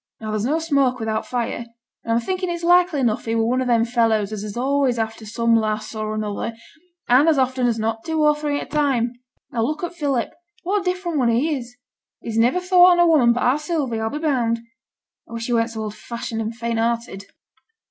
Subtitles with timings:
[0.19, 1.63] Now there's no smoke without fire,
[2.03, 4.97] and I'm thinking it's likely enough he were one of them fellows as is always
[4.97, 6.53] after some lass or another,
[7.07, 9.13] and, as often as not, two or three at a time.
[9.51, 10.31] Now look at Philip,
[10.63, 11.77] what a different one he is!
[12.19, 14.61] He's niver thought on a woman but our Sylvie, I'll be bound.
[15.29, 17.25] I wish he wern't so old fashioned and faint hearted.'